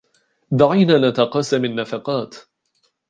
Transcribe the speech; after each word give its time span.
دعينا 0.51 1.09
نتقاسم 1.09 1.65
النفقات. 1.65 2.35